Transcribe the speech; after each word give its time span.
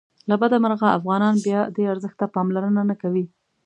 له 0.29 0.35
بده 0.41 0.57
مرغه 0.63 0.87
افغانان 0.97 1.35
بیا 1.45 1.59
دې 1.75 1.83
ارزښت 1.93 2.17
ته 2.21 2.25
پاملرنه 2.35 2.81
نه 2.89 2.95
کوي. 3.01 3.25